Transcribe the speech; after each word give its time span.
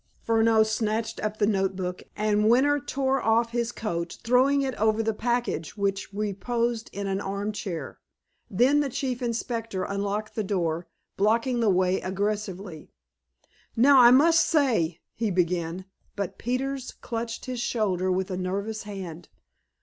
Furneaux 0.23 0.63
snatched 0.63 1.19
up 1.19 1.37
the 1.37 1.45
note 1.45 1.75
book, 1.75 2.01
and 2.15 2.49
Winter 2.49 2.79
tore 2.79 3.21
off 3.21 3.51
his 3.51 3.71
coat, 3.71 4.17
throwing 4.23 4.63
it 4.63 4.73
over 4.81 5.03
the 5.03 5.13
package 5.13 5.77
which 5.77 6.11
reposed 6.11 6.89
in 6.91 7.05
an 7.05 7.21
armchair. 7.21 7.99
Then 8.49 8.79
the 8.79 8.89
Chief 8.89 9.21
Inspector 9.21 9.83
unlocked 9.83 10.33
the 10.33 10.43
door, 10.43 10.87
blocking 11.17 11.59
the 11.59 11.69
way 11.69 12.01
aggressively. 12.01 12.89
"Now, 13.75 14.01
I 14.01 14.09
must 14.09 14.43
say—" 14.43 15.01
he 15.13 15.29
began. 15.29 15.85
But 16.15 16.39
Peters 16.39 16.93
clutched 16.99 17.45
his 17.45 17.59
shoulder 17.59 18.11
with 18.11 18.31
a 18.31 18.37
nervous 18.37 18.81
hand. 18.89 19.29